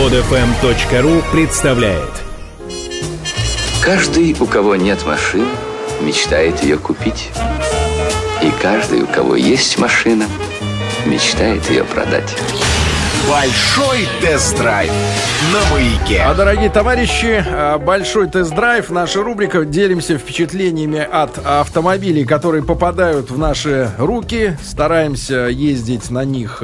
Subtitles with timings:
[0.00, 2.10] Подфм.ру представляет
[3.82, 5.44] Каждый, у кого нет машины,
[6.00, 7.28] мечтает ее купить.
[8.40, 10.24] И каждый, у кого есть машина,
[11.04, 12.34] мечтает ее продать.
[13.28, 14.90] Большой тест-драйв
[15.52, 16.22] на маяке.
[16.22, 18.88] А, дорогие товарищи, а, большой тест-драйв.
[18.88, 19.66] Наша рубрика.
[19.66, 24.56] Делимся впечатлениями от автомобилей, которые попадают в наши руки.
[24.64, 26.62] Стараемся ездить на них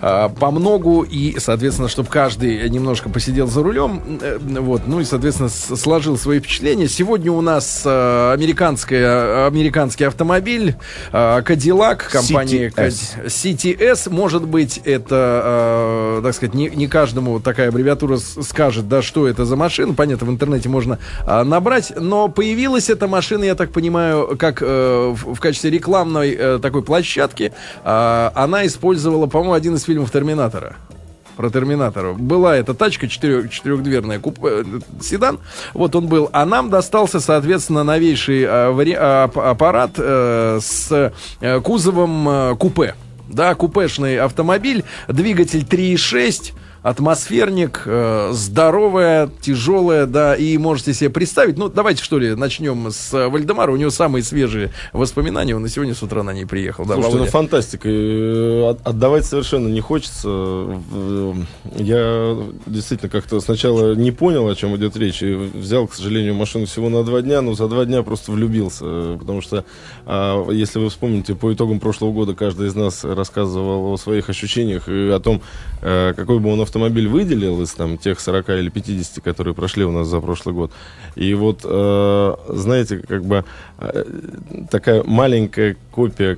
[0.00, 4.02] э, э, по многу и, соответственно, чтобы каждый немножко посидел за рулем.
[4.20, 6.88] Э, вот, ну и, соответственно, сложил свои впечатления.
[6.88, 10.76] Сегодня у нас э, американская, американский автомобиль
[11.12, 13.26] э, Cadillac компании CTS.
[13.26, 14.10] CTS.
[14.10, 19.44] Может быть, это, э, так сказать, не, не каждому такая аббревиатура скажет, да, что это
[19.44, 19.94] за машина.
[19.94, 21.92] Понятно, в интернете можно а, набрать.
[21.96, 26.82] Но появилась эта машина, я так понимаю, как э, в, в качестве рекламной э, такой
[26.82, 27.52] площадки.
[27.84, 30.76] А, она использовала, по-моему, один из фильмов Терминатора
[31.36, 32.12] про Терминатора.
[32.12, 34.62] Была эта тачка четырех, четырехдверная куп- э,
[35.02, 35.40] седан.
[35.74, 36.28] Вот он был.
[36.32, 42.56] А нам достался, соответственно, новейший э, вари- а, ап- аппарат э, с э, кузовом э,
[42.56, 42.94] купе.
[43.28, 51.68] Да, купешный автомобиль, двигатель 3.6, атмосферник, э, здоровая, тяжелая, да, и можете себе представить, ну,
[51.68, 55.94] давайте, что ли, начнем с э, Вальдемара, у него самые свежие воспоминания, он и сегодня
[55.94, 57.32] с утра на ней приехал, да, Слушайте, ну Володя?
[57.32, 57.88] фантастика.
[57.88, 60.28] Э, от- Отдавать совершенно не хочется.
[60.28, 61.44] В-
[61.76, 62.36] Я
[62.66, 65.22] действительно как-то сначала не понял, о чем идет речь.
[65.22, 68.84] И взял, к сожалению, машину всего на два дня, но за два дня просто влюбился.
[68.86, 69.64] Э, Потому что,
[70.06, 74.88] а, если вы вспомните, по итогам прошлого года каждый из нас рассказывал о своих ощущениях
[74.88, 75.42] и о том,
[75.82, 79.90] э, какой бы он автомобиль выделил из там, тех 40 или 50, которые прошли у
[79.90, 80.70] нас за прошлый год.
[81.16, 83.44] И вот, э, знаете, как бы
[83.80, 84.04] э,
[84.70, 86.36] такая маленькая копия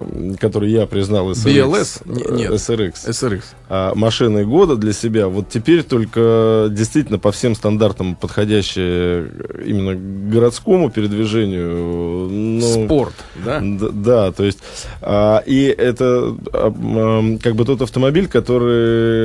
[0.00, 1.46] м, который я признал SRX.
[1.46, 2.02] BLS?
[2.04, 2.50] Не- нет.
[2.50, 2.92] э, SRX.
[3.08, 3.42] SRX.
[3.70, 5.28] а, машиной года для себя.
[5.28, 9.30] Вот теперь только действительно по всем стандартам подходящая
[9.64, 9.94] именно
[10.30, 12.28] городскому передвижению.
[12.30, 13.60] Ну, Спорт, да?
[13.62, 14.58] Да, то есть,
[15.00, 18.73] а, и это а, м, как бы тот автомобиль, который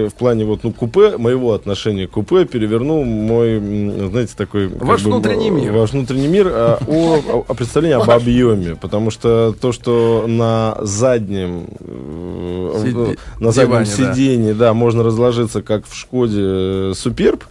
[0.09, 4.67] в плане вот, ну, купе, моего отношения к купе перевернул мой, знаете, такой...
[4.67, 5.71] Ваш бы, внутренний мир.
[5.71, 11.67] Ваш внутренний мир, а, о, о представлении об объеме, потому что то, что на заднем,
[11.79, 14.13] э, Сиди- на заднем диване, да.
[14.13, 17.43] сиденье, да, можно разложиться, как в Шкоде э, Суперб,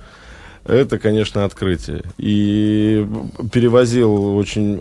[0.69, 2.03] это, конечно, открытие.
[2.19, 3.06] И
[3.53, 4.81] перевозил очень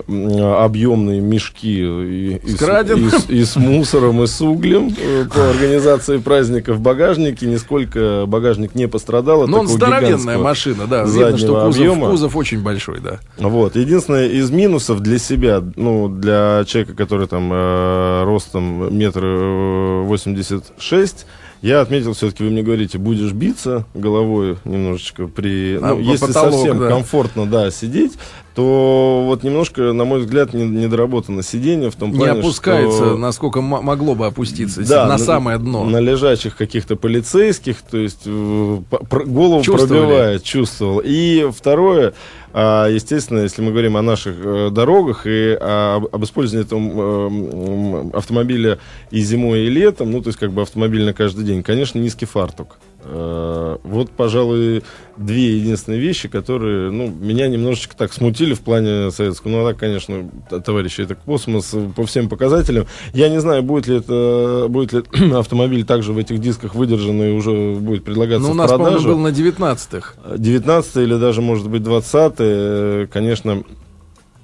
[0.62, 6.18] объемные мешки и, и С и и с мусором, и с углем э, по организации
[6.18, 7.48] праздника в багажнике.
[7.48, 9.48] Нисколько багажник не пострадал.
[9.48, 11.04] Ну, он здоровенная машина, да.
[11.04, 12.10] Видно, что кузов, объема.
[12.10, 13.20] кузов очень большой, да.
[13.38, 13.76] Вот.
[13.76, 21.26] Единственное из минусов для себя, ну, для человека, который там э, ростом метр восемьдесят шесть,
[21.62, 25.78] я отметил, все-таки вы мне говорите, будешь биться головой немножечко при...
[25.78, 26.90] А, ну, если потолок, совсем да.
[26.90, 28.14] комфортно, да, сидеть,
[28.58, 33.16] то вот немножко, на мой взгляд, не- недоработано сиденье в том Не плане, опускается, что...
[33.16, 35.84] насколько могло бы опуститься Да, на, самое дно.
[35.84, 38.78] На лежачих каких-то полицейских, то есть э,
[39.10, 40.00] про- голову Чувствовали?
[40.00, 41.04] пробивает, чувствовал.
[41.06, 42.16] И второе,
[42.52, 48.80] а, естественно, если мы говорим о наших э, дорогах и об использовании этого автомобиля
[49.12, 52.26] и зимой, и летом, ну, то есть как бы автомобиль на каждый день, конечно, низкий
[52.26, 52.80] фартук.
[53.04, 54.84] Э, Вот, пожалуй,
[55.18, 59.52] две единственные вещи, которые, ну, меня немножечко так смутили в плане советского.
[59.52, 60.30] Ну, а так, конечно,
[60.66, 62.88] товарищи, это космос э, по всем показателям.
[63.14, 65.04] Я не знаю, будет ли это, будет ли
[65.36, 69.20] автомобиль также в этих дисках выдержан и уже будет предлагаться Ну, у нас, по-моему, был
[69.20, 70.14] на 19-х.
[70.38, 73.64] 19 или даже, может быть, 20 э, конечно, э,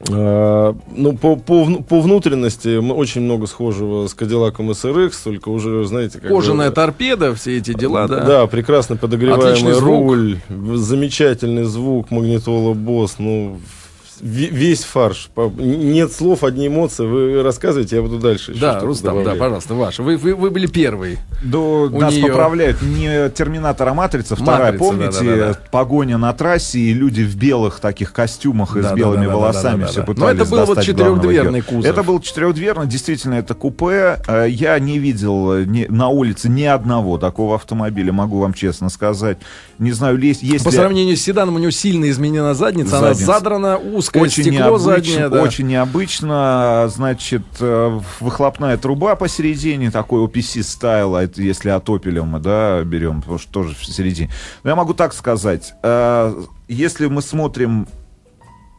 [0.10, 6.20] ну, по, по, по внутренности мы очень много схожего с Кадиллаком SRX, только уже, знаете,
[6.20, 8.24] как бы- Кожаная торпеда, все эти дела, да.
[8.26, 13.60] да, прекрасно подогреваемый руль, замечательный звук, магнитола Босс, ну,
[14.24, 15.30] весь фарш.
[15.58, 17.06] Нет слов, одни эмоции.
[17.06, 18.54] Вы рассказывайте, я буду дальше.
[18.60, 19.40] Да, Рустам, да, добавлять.
[19.40, 20.00] пожалуйста, ваш.
[20.00, 21.18] Вы, вы, вы были первый.
[21.44, 24.36] Да, У нас неё- поправляют не Терминатор, а Матрица.
[24.36, 25.60] Вторая, Матрица, помните, да-да-да-да.
[25.72, 29.22] погоня на трассе, и люди в белых таких костюмах и с Да-да-да-да-да-да-да.
[29.22, 31.86] белыми волосами все Но пытались это был вот четырехдверный кузов.
[31.86, 34.20] Это был четырехдверный, действительно, это купе.
[34.28, 38.90] Э, Я не видел э, ни- на улице ни одного такого автомобиля, могу вам честно
[38.90, 39.38] сказать.
[39.80, 43.08] Не знаю, есть, есть По ли- сравнению с седаном у него сильно изменена задница, она
[43.14, 43.26] Задница.
[43.26, 43.78] задрана,
[44.22, 45.30] узкое очень стекло необычно, заднее.
[45.30, 45.42] да.
[45.42, 52.40] очень необычно, значит, э, выхлопная труба посередине, такой OPC стайл, а если от Opel мы,
[52.40, 54.30] да, берем, потому что тоже в середине.
[54.64, 57.88] Но я могу так сказать, э, если мы смотрим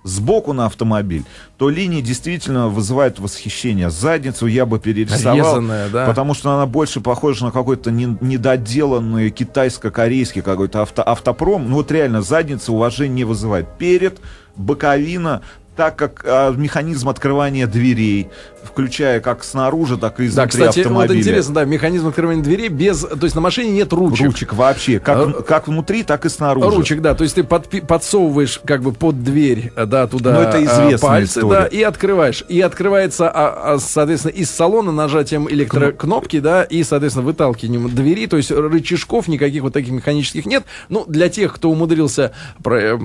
[0.04, 1.24] сбоку на автомобиль,
[1.56, 3.90] то линия действительно вызывает восхищение.
[3.90, 6.06] Задницу я бы перерисовал, Резаная, да.
[6.06, 11.68] потому что она больше похожа на какой-то не- недоделанный китайско-корейский какой-то авто, автопром.
[11.68, 13.66] Ну вот реально задница уважения не вызывает.
[13.78, 14.20] Перед,
[14.56, 15.40] боковина,
[15.76, 18.28] так как а, механизм открывания дверей,
[18.66, 21.20] включая как снаружи, так и Да, изнутри кстати, вот автомобиля.
[21.20, 24.26] интересно, да, механизм открывания дверей без, то есть на машине нет ручек.
[24.26, 26.68] Ручек вообще, как, А, как внутри, так и снаружи.
[26.76, 30.58] Ручек, да, то есть ты подпи- подсовываешь как бы под дверь, да, туда Ну, это
[30.62, 31.60] известная пальцы, история.
[31.62, 32.44] да, и открываешь.
[32.48, 38.36] И открывается, а, а, соответственно, из салона нажатием электрокнопки, да, и, соответственно, выталкиванием двери, то
[38.36, 40.64] есть рычажков никаких вот таких механических нет.
[40.88, 42.32] Ну, для тех, кто умудрился
[42.62, 42.98] про- э,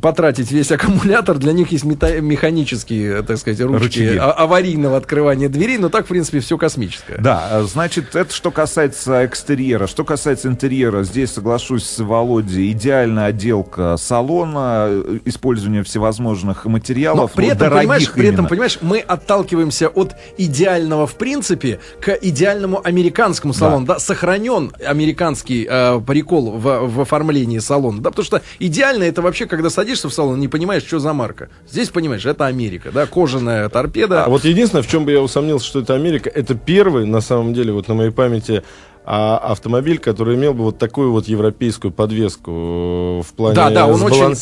[0.00, 4.30] потратить весь аккумулятор, для них есть мета- механические, так сказать, ручки а-
[4.74, 7.18] аварийного открывания дверей, но так, в принципе, все космическое.
[7.18, 9.86] Да, э, значит, это что касается экстерьера.
[9.86, 12.72] Что касается интерьера, здесь соглашусь с Володей.
[12.72, 17.32] Идеальная отделка салона, э, использование всевозможных Но материалов.
[17.32, 18.48] при ну, этом, дорогих понимаешь, при этом, именно.
[18.48, 23.86] понимаешь, мы отталкиваемся от идеального в принципе к идеальному американскому салону.
[23.86, 28.00] Да, сохранен американский э, прикол в, в оформлении салона.
[28.00, 31.48] Да, потому что идеально это вообще, когда садишься в салон, не понимаешь, что за марка.
[31.68, 34.24] Здесь понимаешь, это Америка, да, кожаная торпеда.
[34.24, 37.52] А вот единственное, в чем бы я усомнился, что это Америка, это первый, на самом
[37.54, 38.62] деле, вот на моей памяти,
[39.06, 43.86] а, автомобиль, который имел бы вот такую вот европейскую подвеску э, в плане Да, да,
[43.86, 44.34] он очень, очень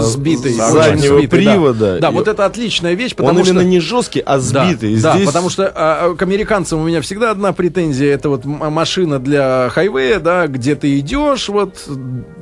[0.00, 0.52] сбитый.
[0.52, 1.52] очень заднего сбитый, да.
[1.52, 1.98] привода.
[2.00, 3.52] Да, И вот это отличная вещь, потому он что...
[3.52, 4.96] именно не жесткий, а Да, сбитый.
[4.98, 8.14] Да, Здесь потому что а, к американцам у меня всегда одна претензия.
[8.14, 11.74] Это вот машина для хайвея, да, где ты идешь вот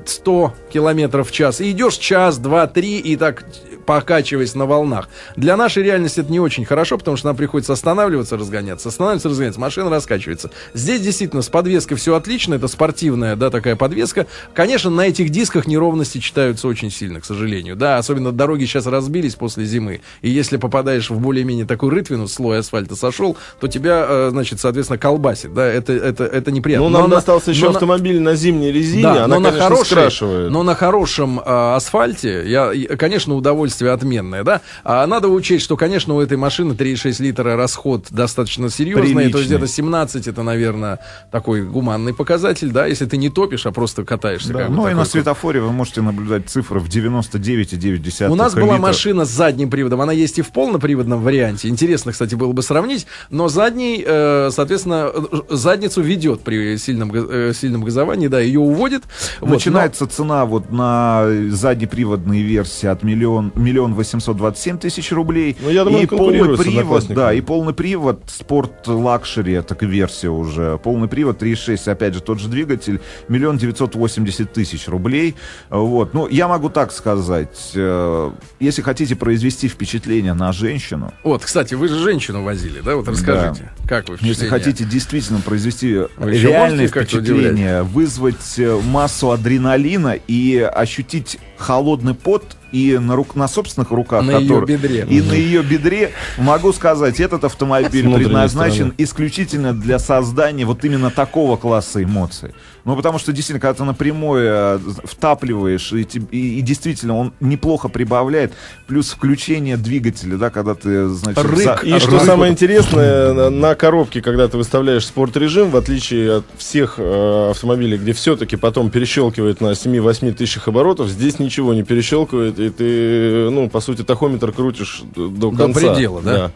[0.04, 3.44] 100 километров в час, и идешь час, два, три, и так
[3.86, 5.08] покачиваясь на волнах.
[5.36, 9.60] Для нашей реальности это не очень хорошо, потому что нам приходится останавливаться, разгоняться, останавливаться, разгоняться,
[9.60, 10.50] машина раскачивается.
[10.74, 14.26] Здесь действительно с подвеской все отлично, это спортивная, да, такая подвеска.
[14.54, 19.34] Конечно, на этих дисках неровности читаются очень сильно, к сожалению, да, особенно дороги сейчас разбились
[19.36, 24.28] после зимы, и если попадаешь в более-менее такую рытвину, слой асфальта сошел, то тебя, э,
[24.30, 26.86] значит, соответственно, колбасит, да, это, это, это неприятно.
[26.88, 29.38] Ну, нам Но на- достался еще но на- автомобиль на зимней резине, да, она, но
[29.40, 30.50] на конечно, хорошей- скрашивает.
[30.50, 31.42] но на хорошем э,
[31.76, 34.60] асфальте, я, конечно, удовольствие отменное, да.
[34.84, 39.32] А надо учесть, что, конечно, у этой машины 3,6 литра расход достаточно серьезный, то есть
[39.32, 39.44] Приличный.
[39.56, 40.98] где-то 17 это, наверное,
[41.30, 44.52] такой гуманный показатель, да, если ты не топишь, а просто катаешься.
[44.52, 48.64] Да, как ну и на светофоре вы можете наблюдать цифры в 99,9 У нас была
[48.74, 48.78] литра.
[48.78, 51.68] машина с задним приводом, она есть и в полноприводном варианте.
[51.68, 57.52] Интересно, кстати, было бы сравнить, но задний, э, соответственно, э, задницу ведет при сильном, э,
[57.54, 59.02] сильном газовании, да, ее уводит.
[59.40, 65.10] Вот, но- Начинается цена вот на заднеприводные версии от миллион, миллион восемьсот двадцать семь тысяч
[65.10, 65.56] рублей.
[65.60, 70.78] Ну, я думаю, и полный привод, да, и полный привод Sport Luxury, это версия уже.
[70.78, 75.34] Полный привод 3.6, опять же, тот же двигатель, миллион девятьсот восемьдесят тысяч рублей.
[75.68, 78.30] Вот, ну, я могу так сказать, э,
[78.60, 82.96] если хотите произвести впечатление на женщину, Вот, кстати, вы же женщину возили, да?
[82.96, 84.50] Вот расскажите, как вы если впечатление?
[84.50, 92.98] хотите действительно произвести Вы реальное впечатление, вызвать э, массу адреналина и ощутить холодный пот и
[92.98, 95.06] на, рук, на собственных руках, На который- бедре.
[95.08, 98.94] и на ее бедре, могу сказать, этот автомобиль предназначен стороны.
[98.98, 102.50] исключительно для создания вот именно такого класса эмоций.
[102.84, 107.88] Ну, потому что действительно, когда ты напрямую э, втапливаешь, и, и- и действительно он неплохо
[107.88, 108.52] прибавляет,
[108.86, 111.82] плюс включение двигателя, да, когда ты, значит, Рык.
[111.84, 116.44] И что рык- самое интересное, на, на коробке, когда ты выставляешь спорт-режим, в отличие от
[116.58, 122.58] всех э, автомобилей, где все-таки потом перещелкивает на 7-8 тысячах оборотов, здесь ничего не перещелкивает,
[122.58, 125.80] и ты, ну, по сути, тахометр крутишь до До конца.
[125.80, 126.50] предела, да?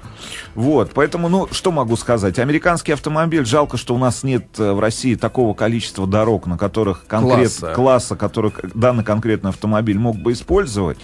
[0.54, 2.38] Вот, поэтому, ну, что могу сказать?
[2.38, 7.06] Американский автомобиль, жалко, что у нас нет э, в России такого количества дорог, на которых
[7.06, 7.73] конкрет, Класса.
[7.75, 10.99] класса, который данный конкретный автомобиль мог бы использовать.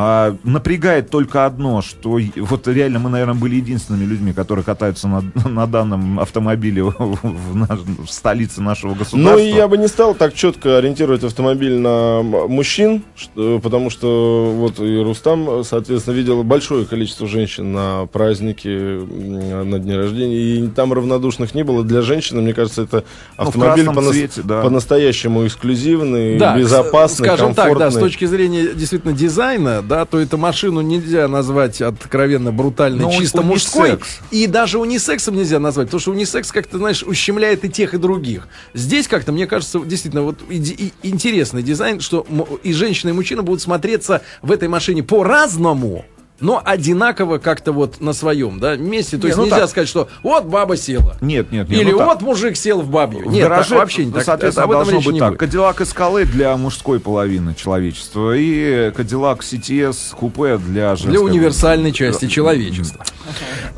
[0.00, 5.24] А, напрягает только одно, что вот реально мы, наверное, были единственными людьми, которые катаются на,
[5.48, 9.16] на данном автомобиле в, в наш- в столице нашего государства.
[9.18, 14.52] Ну и я бы не стал так четко ориентировать автомобиль на мужчин, что- потому что
[14.56, 20.92] вот и Рустам, соответственно, видел большое количество женщин на празднике, на дне рождения, и там
[20.92, 21.82] равнодушных не было.
[21.82, 23.02] Для женщины, мне кажется, это
[23.36, 24.62] Ну, автомобиль красном понас- цвете, да.
[24.62, 28.00] по-настоящему эксклюзивный, Да, безопасный, скажем так, да, с комфортный.
[28.02, 33.74] точки зрения действительно дизайна, да, то эту машину нельзя назвать откровенно брутальной, Ну, чисто унисекс.
[33.74, 33.98] мужской.
[34.30, 38.46] И даже унисексом нельзя назвать, потому что унисекс как-то, знаешь, ущемляет и тех, и других.
[38.74, 42.26] Здесь как-то, мне кажется, действительно, вот иди- и- интересный дизайн, что
[42.62, 46.04] и женщина, и мужчина будут смотреться в этой машине по-разному,
[46.40, 49.16] но одинаково как-то вот на своем, да, месте.
[49.16, 49.70] То Не, есть ну нельзя так.
[49.70, 51.16] сказать, что вот баба села.
[51.20, 51.80] Нет, нет, нет.
[51.80, 52.06] Или ну так.
[52.08, 53.28] вот мужик сел в бабью.
[53.28, 54.24] В Нет, гараже, так вообще не так.
[54.24, 55.28] соответственно, об этом должно быть так.
[55.30, 55.40] будет.
[55.40, 61.10] Кадиллак Эскалей для мужской половины человечества и Кадиллак CTS купе для женской.
[61.10, 63.04] Для универсальной части человечества.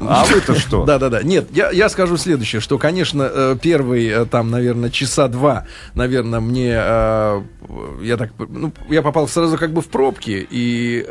[0.00, 0.84] А вы-то что?
[0.84, 1.22] Да, да, да.
[1.22, 6.40] Нет, я, я скажу следующее, что, конечно, э, первый э, там, наверное, часа два, наверное,
[6.40, 7.42] мне э,
[8.02, 11.06] я так, ну, я попал сразу как бы в пробки и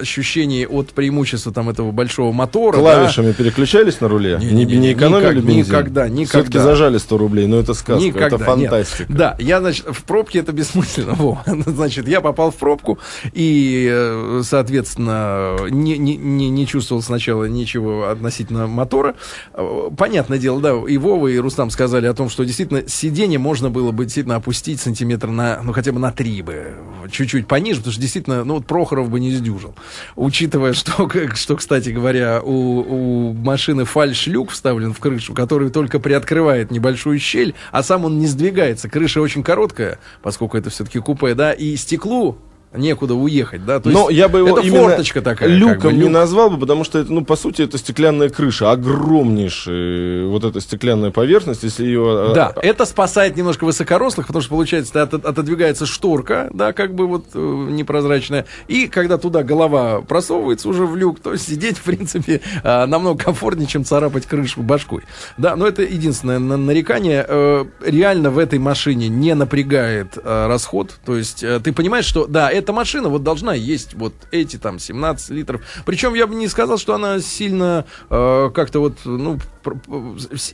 [0.00, 2.76] ощущение от преимущества там этого большого мотора.
[2.76, 4.38] да, Клавишами переключались на руле?
[4.40, 5.58] Не, Не-не-не, не экономили никак- бензин?
[5.74, 6.28] никогда, никогда.
[6.40, 8.46] Все-таки зажали 100 рублей, но это сказка, Никогда, это нет.
[8.46, 9.12] фантастика.
[9.12, 11.14] Да, я, значит, в пробке это бессмысленно.
[11.20, 11.42] Во.
[11.66, 12.98] Значит, я попал в пробку
[13.32, 17.79] и, соответственно, не, не, не, не чувствовал сначала ничего
[18.10, 19.14] относительно мотора.
[19.54, 23.70] Э, Понятное дело, да, и Вова, и Рустам сказали о том, что действительно сиденье можно
[23.70, 26.74] было бы действительно опустить сантиметр на, ну, хотя бы на три бы,
[27.10, 29.74] чуть-чуть пониже, потому что действительно, ну, вот Прохоров бы не сдюжил.
[30.16, 35.98] Учитывая, что, как- что кстати говоря, у, у машины фальш-люк вставлен в крышу, который только
[35.98, 38.88] приоткрывает небольшую щель, а сам он не сдвигается.
[38.88, 42.38] Крыша очень короткая, поскольку это все-таки купе, да, и стеклу
[42.72, 43.80] некуда уехать, да.
[43.80, 45.48] То Но есть я бы его это именно форточка такая.
[45.48, 46.10] люком как бы, не люк.
[46.12, 51.10] назвал бы, потому что это, ну, по сути, это стеклянная крыша, огромнейшая вот эта стеклянная
[51.10, 52.02] поверхность, если ее...
[52.30, 57.06] а, Да, это спасает немножко высокорослых, потому что, получается, от- отодвигается шторка, да, как бы
[57.06, 57.38] вот э,
[57.70, 63.24] непрозрачная, и когда туда голова просовывается уже в люк, то сидеть, в принципе, э, намного
[63.24, 65.02] комфортнее, чем царапать крышу башкой.
[65.38, 67.24] Да, но это единственное на- нарекание.
[67.28, 72.26] Э, Реально в этой машине не напрягает э, расход, то есть э, ты понимаешь, что,
[72.26, 76.48] да, эта машина вот должна есть вот эти там 17 литров, причем я бы не
[76.48, 79.38] сказал, что она сильно э, как-то вот, ну,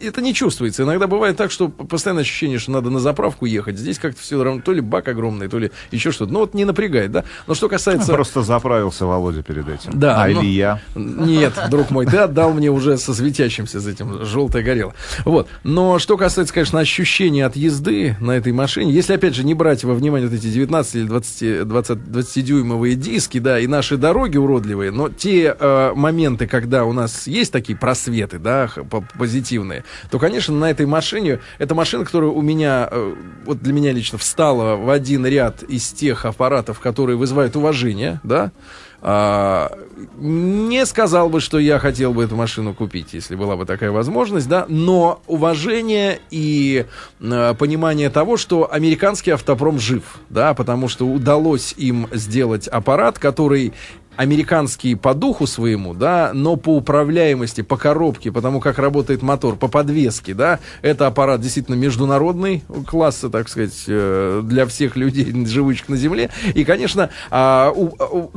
[0.03, 0.83] это не чувствуется.
[0.83, 3.79] Иногда бывает так, что постоянное ощущение, что надо на заправку ехать.
[3.79, 6.33] Здесь как-то все равно, то ли бак огромный, то ли еще что-то.
[6.33, 7.25] Ну вот не напрягает, да.
[7.47, 8.13] Но что касается...
[8.13, 9.99] Просто заправился Володя перед этим.
[9.99, 10.81] Да, А но- или я.
[10.95, 14.95] Нет, друг мой, ты отдал мне уже со светящимся, с этим желтое горело.
[15.25, 15.49] Вот.
[15.63, 19.85] Но что касается, конечно, ощущения от езды на этой машине, если, опять же, не брать
[19.85, 24.91] во внимание вот эти 19 или 20, 20, 20-дюймовые диски, да, и наши дороги уродливые,
[24.91, 28.71] но те э, моменты, когда у нас есть такие просветы, да,
[29.19, 33.93] позитивные, то, конечно, на этой машине, это машина, которая у меня, э, вот для меня
[33.93, 38.53] лично встала в один ряд из тех аппаратов, которые вызывают уважение, да,
[39.03, 39.71] а,
[40.19, 44.49] не сказал бы, что я хотел бы эту машину купить, если была бы такая возможность,
[44.49, 46.87] да, но уважение и
[47.21, 53.73] э, понимание того, что американский автопром жив, да, потому что удалось им сделать аппарат, который
[54.17, 59.69] американский по духу своему, да, но по управляемости, по коробке, потому как работает мотор, по
[59.69, 65.97] подвеске, да, это аппарат действительно международный класса, так сказать, э, для всех людей, живущих на
[65.97, 66.31] Земле.
[66.55, 67.73] И, конечно, а,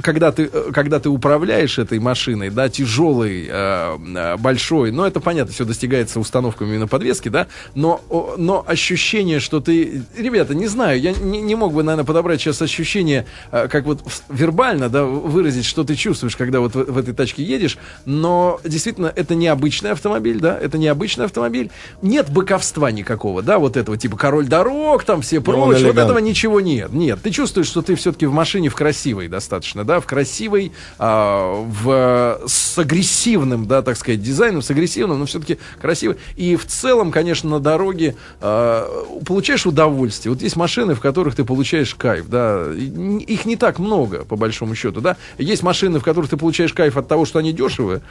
[0.02, 5.54] когда, ты, э, когда ты управляешь этой машиной, да, тяжелой, э, большой, но это понятно,
[5.54, 8.02] все достигается установками именно подвески, да, но,
[8.38, 10.04] но ощущение, что ты...
[10.18, 14.90] Ребята, не знаю, я не, не мог бы, наверное, подобрать сейчас ощущение, как вот вербально,
[14.90, 19.36] да, выразить, что ты чувствуешь, когда вот в, в этой тачке едешь, но действительно это
[19.36, 21.72] необычный автомобиль, да, это необычный автомобиль.
[22.02, 26.18] Нет быковства никакого, да, вот этого типа король дорог, там все он прочее, вот этого
[26.20, 26.92] ничего нет.
[26.92, 31.64] Нет, ты чувствуешь, что ты все-таки в машине в красивой достаточно, да, в красивой, а,
[31.64, 36.18] в, с агрессивным, да, так сказать, дизайном, с агрессивным, но все-таки красивой.
[36.36, 38.88] И в целом, конечно, на дороге а,
[39.26, 40.34] получаешь удовольствие.
[40.34, 44.76] Вот есть машины, в которых ты получаешь кайф, да, их не так много, по большому
[44.76, 45.18] счету, да.
[45.38, 48.02] Есть машины, в которых ты получаешь кайф от того, что они дешевые,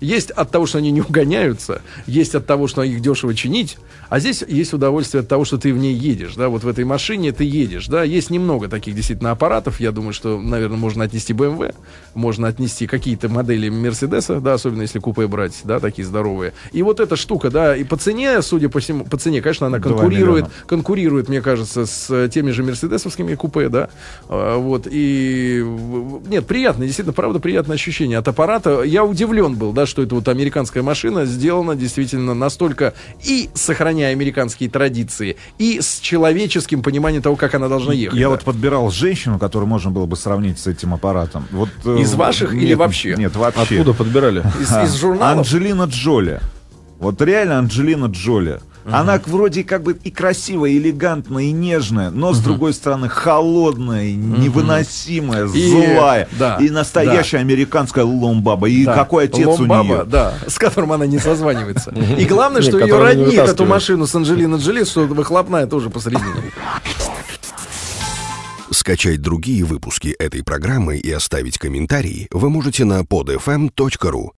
[0.00, 3.78] есть от того, что они не угоняются, есть от того, что их дешево чинить,
[4.08, 6.84] а здесь есть удовольствие от того, что ты в ней едешь, да, вот в этой
[6.84, 11.32] машине ты едешь, да, есть немного таких действительно аппаратов, я думаю, что, наверное, можно отнести
[11.32, 11.74] BMW,
[12.14, 16.52] можно отнести какие-то модели Мерседеса, да, особенно если купе брать, да, такие здоровые.
[16.72, 19.80] И вот эта штука, да, и по цене, судя по всему, по цене, конечно, она
[19.80, 23.90] конкурирует, конкурирует, мне кажется, с теми же мерседесовскими купе, да,
[24.28, 25.64] А, вот, и,
[26.28, 28.82] нет, приятно, действительно, правда, приятное ощущение от аппарата.
[28.82, 34.70] Я удивлен был, да, что это вот американская машина сделана действительно настолько и сохраняя американские
[34.70, 38.18] традиции, и с человеческим пониманием того, как она должна ехать.
[38.18, 38.30] Я да.
[38.30, 41.46] вот подбирал женщину, которую можно было бы сравнить с этим аппаратом.
[41.50, 43.14] Вот, э, Из ваших или нет, вообще?
[43.16, 43.62] Нет, вообще.
[43.62, 44.40] Откуда подбирали?
[44.60, 45.38] из, из журналов.
[45.38, 46.40] Анджелина Джоли.
[46.98, 48.60] Вот реально Анджелина Джоли.
[48.84, 54.04] Она вроде как бы и красивая, и элегантная, и нежная, но с другой стороны холодная,
[54.04, 56.28] и невыносимая, И- злая.
[56.38, 58.68] да, и настоящая американская ломбаба.
[58.68, 58.94] И Да.
[58.94, 60.04] какой отец Ломбаба, у нее.
[60.04, 61.90] да, с которым она не созванивается.
[62.18, 66.50] И главное, что ее роднит эту машину с Анджелиной Джоли, что выхлопная тоже посередине.
[68.72, 74.28] Скачать другие выпуски этой программы и оставить комментарии вы можете на podfm.ru.